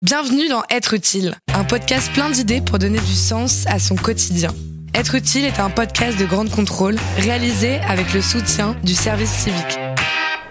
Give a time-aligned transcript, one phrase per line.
[0.00, 4.50] Bienvenue dans Être utile, un podcast plein d'idées pour donner du sens à son quotidien.
[4.94, 9.76] Être utile est un podcast de grande contrôle réalisé avec le soutien du service civique.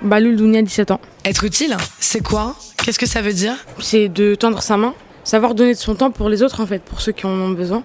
[0.00, 1.00] Baloul Dounia, 17 ans.
[1.26, 2.56] Être utile, c'est quoi?
[2.78, 3.54] Qu'est-ce que ça veut dire?
[3.80, 4.94] C'est de tendre sa main,
[5.24, 7.50] savoir donner de son temps pour les autres en fait, pour ceux qui en ont
[7.50, 7.84] besoin.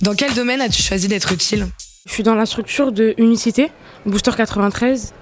[0.00, 1.66] Dans quel domaine as-tu choisi d'être utile?
[2.06, 3.70] Je suis dans la structure de Unicité,
[4.06, 5.12] Booster 93.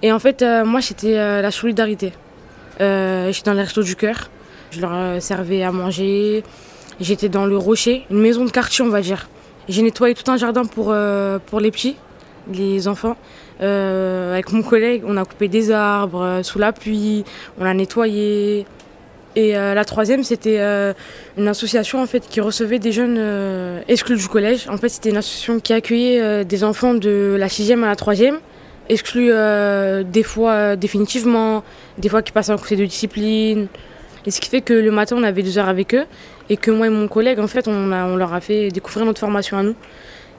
[0.00, 2.14] Et en fait, euh, moi, c'était euh, la solidarité.
[2.80, 4.30] Euh, j'étais dans les restos du cœur.
[4.70, 6.42] Je leur euh, servais à manger.
[7.00, 9.28] J'étais dans le rocher, une maison de quartier, on va dire.
[9.68, 11.96] J'ai nettoyé tout un jardin pour, euh, pour les petits,
[12.52, 13.16] les enfants.
[13.60, 17.24] Euh, avec mon collègue, on a coupé des arbres sous la pluie,
[17.58, 18.66] on a nettoyé.
[19.36, 20.58] Et la troisième, c'était
[21.36, 24.68] une association en fait qui recevait des jeunes exclus du collège.
[24.68, 28.38] En fait, c'était une association qui accueillait des enfants de la sixième à la troisième,
[28.88, 31.62] exclus des fois définitivement,
[31.98, 33.68] des fois qui passaient en conseil de discipline.
[34.26, 36.06] Et ce qui fait que le matin, on avait deux heures avec eux
[36.50, 39.04] et que moi et mon collègue, en fait, on, a- on leur a fait découvrir
[39.06, 39.74] notre formation à nous,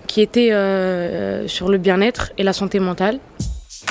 [0.08, 3.20] qui était euh, sur le bien-être et la santé mentale.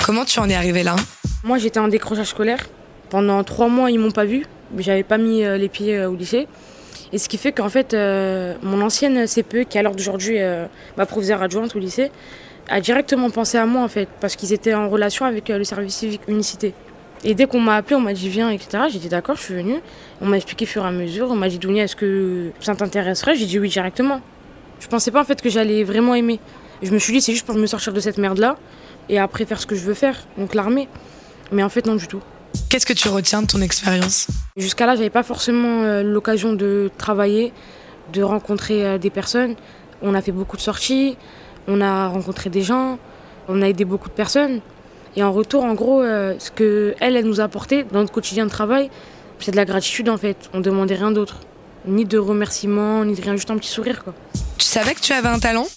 [0.05, 0.95] Comment tu en es arrivé là?
[1.43, 2.65] Moi, j'étais en décrochage scolaire.
[3.09, 4.45] Pendant trois mois, ils m'ont pas vu.
[4.77, 6.47] J'avais pas mis euh, les pieds euh, au lycée.
[7.11, 7.93] Et ce qui fait qu'en fait,
[8.61, 10.37] mon ancienne CPE, qui à l'heure d'aujourd'hui
[10.95, 12.11] ma professeure adjointe au lycée,
[12.67, 15.95] a directement pensé à moi en fait, parce qu'ils étaient en relation avec le service
[15.95, 16.75] civique Unicité.
[17.23, 18.83] Et dès qu'on m'a appelé, on m'a dit viens, etc.
[18.91, 19.79] J'ai dit d'accord, je suis venue.
[20.21, 21.29] On m'a expliqué au fur et à mesure.
[21.29, 23.35] On m'a dit Dounia, est-ce que ça t'intéresserait?
[23.35, 24.21] J'ai dit oui directement.
[24.79, 26.39] Je pensais pas en fait que j'allais vraiment aimer.
[26.81, 28.55] Je me suis dit c'est juste pour me sortir de cette merde là
[29.09, 30.87] et après faire ce que je veux faire, donc l'armée.
[31.51, 32.21] Mais en fait non du tout.
[32.69, 34.27] Qu'est-ce que tu retiens de ton expérience?
[34.55, 37.51] Jusqu'à là, j'avais pas forcément euh, l'occasion de travailler,
[38.13, 39.55] de rencontrer euh, des personnes.
[40.01, 41.17] On a fait beaucoup de sorties,
[41.67, 42.97] on a rencontré des gens,
[43.47, 44.61] on a aidé beaucoup de personnes.
[45.15, 48.11] Et en retour, en gros, euh, ce que elle, elle nous a apporté dans notre
[48.11, 48.89] quotidien de travail,
[49.39, 50.49] c'est de la gratitude en fait.
[50.53, 51.39] On demandait rien d'autre,
[51.85, 54.13] ni de remerciements, ni de rien, juste un petit sourire quoi.
[54.57, 55.67] Tu savais que tu avais un talent?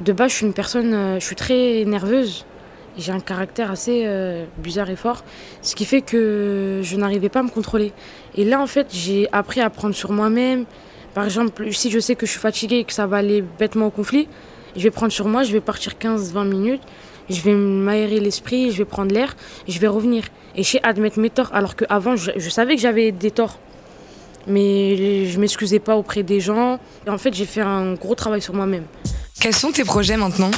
[0.00, 2.46] De base, je suis une personne, euh, je suis très nerveuse.
[2.96, 5.24] J'ai un caractère assez euh, bizarre et fort,
[5.62, 7.92] ce qui fait que je n'arrivais pas à me contrôler.
[8.36, 10.64] Et là, en fait, j'ai appris à prendre sur moi-même.
[11.12, 13.86] Par exemple, si je sais que je suis fatiguée et que ça va aller bêtement
[13.86, 14.28] au conflit,
[14.76, 16.82] je vais prendre sur moi, je vais partir 15-20 minutes,
[17.30, 19.36] je vais m'aérer l'esprit, je vais prendre l'air,
[19.68, 20.24] je vais revenir.
[20.56, 23.58] Et je sais admettre mes torts, alors qu'avant, je, je savais que j'avais des torts.
[24.46, 26.78] Mais je m'excusais pas auprès des gens.
[27.06, 28.84] Et en fait, j'ai fait un gros travail sur moi-même.
[29.40, 30.50] Quels sont tes projets maintenant?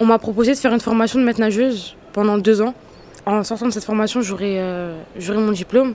[0.00, 2.74] On m'a proposé de faire une formation de maître nageuse pendant deux ans.
[3.26, 4.94] En sortant de cette formation, j'aurai euh,
[5.34, 5.94] mon diplôme.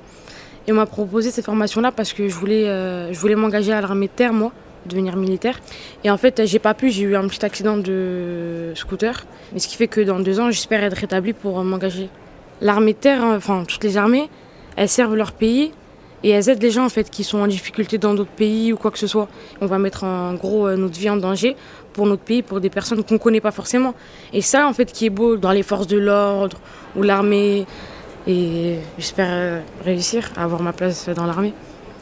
[0.67, 3.81] Et on m'a proposé cette formation-là parce que je voulais, euh, je voulais m'engager à
[3.81, 4.51] l'armée de terre, moi,
[4.85, 5.59] devenir militaire.
[6.03, 9.25] Et en fait, j'ai pas pu, j'ai eu un petit accident de scooter.
[9.53, 12.09] Mais ce qui fait que dans deux ans, j'espère être rétabli pour m'engager.
[12.61, 14.29] L'armée de terre, hein, enfin, toutes les armées,
[14.75, 15.71] elles servent leur pays
[16.23, 18.77] et elles aident les gens en fait qui sont en difficulté dans d'autres pays ou
[18.77, 19.27] quoi que ce soit.
[19.61, 21.55] On va mettre en gros euh, notre vie en danger
[21.91, 23.93] pour notre pays, pour des personnes qu'on connaît pas forcément.
[24.31, 26.57] Et ça en fait qui est beau dans les forces de l'ordre
[26.95, 27.65] ou l'armée.
[28.25, 31.53] Et j'espère euh, réussir à avoir ma place dans l'armée.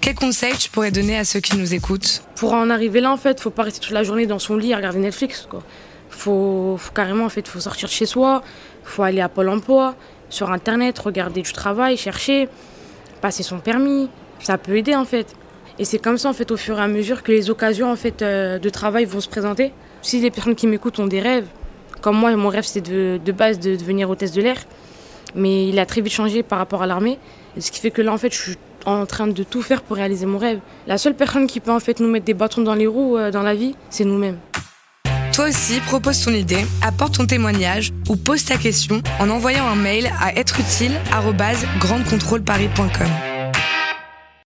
[0.01, 3.17] Quels conseils tu pourrais donner à ceux qui nous écoutent Pour en arriver là en
[3.17, 5.61] fait, faut pas rester toute la journée dans son lit à regarder Netflix quoi.
[6.09, 8.41] Faut, carrément en fait, faut sortir de chez soi,
[8.83, 9.95] faut aller à Pôle Emploi,
[10.29, 12.49] sur internet, regarder du travail, chercher,
[13.21, 14.09] passer son permis.
[14.39, 15.35] Ça peut aider en fait.
[15.77, 17.95] Et c'est comme ça en fait au fur et à mesure que les occasions en
[17.95, 19.71] fait euh, de travail vont se présenter.
[20.01, 21.47] Si les personnes qui m'écoutent ont des rêves,
[22.01, 24.57] comme moi mon rêve c'était de, base de devenir hôtesse de l'air,
[25.35, 27.19] mais il a très vite changé par rapport à l'armée.
[27.59, 29.97] Ce qui fait que là en fait je suis en train de tout faire pour
[29.97, 30.59] réaliser mon rêve.
[30.87, 33.31] La seule personne qui peut en fait nous mettre des bâtons dans les roues euh,
[33.31, 34.37] dans la vie, c'est nous-mêmes.
[35.33, 39.75] Toi aussi, propose ton idée, apporte ton témoignage ou pose ta question en envoyant un
[39.75, 43.30] mail à êtreutile@grandecontrôleparis.com.